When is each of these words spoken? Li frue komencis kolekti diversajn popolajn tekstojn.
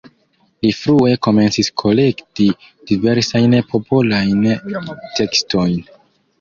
Li 0.65 0.69
frue 0.77 1.11
komencis 1.27 1.69
kolekti 1.83 2.49
diversajn 2.93 3.55
popolajn 3.77 4.51
tekstojn. 5.21 5.81